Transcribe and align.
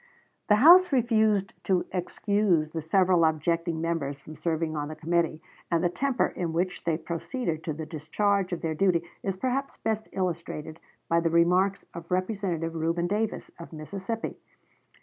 The 0.47 0.55
House 0.55 0.91
refused 0.91 1.53
to 1.65 1.85
excuse 1.91 2.71
the 2.71 2.81
several 2.81 3.23
objecting 3.23 3.79
members 3.79 4.19
from 4.19 4.33
serving 4.35 4.75
on 4.75 4.87
the 4.87 4.95
committee; 4.95 5.43
and 5.69 5.83
the 5.83 5.89
temper 5.89 6.25
in 6.29 6.53
which 6.53 6.85
they 6.85 6.97
proceeded 6.97 7.63
to 7.65 7.73
the 7.73 7.85
discharge 7.85 8.51
of 8.51 8.61
their 8.61 8.73
duty 8.73 9.03
is 9.21 9.37
perhaps 9.37 9.77
best 9.77 10.09
illustrated 10.11 10.79
by 11.07 11.19
the 11.19 11.29
remarks 11.29 11.85
of 11.93 12.09
Representative 12.09 12.73
Reuben 12.73 13.05
Davis, 13.05 13.51
of 13.59 13.71
Mississippi. 13.71 14.39